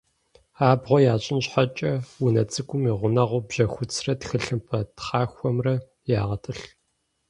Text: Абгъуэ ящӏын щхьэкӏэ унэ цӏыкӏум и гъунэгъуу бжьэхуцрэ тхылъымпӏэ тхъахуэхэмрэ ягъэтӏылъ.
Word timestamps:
Абгъуэ 0.69 0.99
ящӏын 1.13 1.39
щхьэкӏэ 1.45 1.91
унэ 2.25 2.43
цӏыкӏум 2.51 2.83
и 2.91 2.93
гъунэгъуу 2.99 3.45
бжьэхуцрэ 3.47 4.13
тхылъымпӏэ 4.19 4.79
тхъахуэхэмрэ 4.95 5.75
ягъэтӏылъ. 6.19 6.65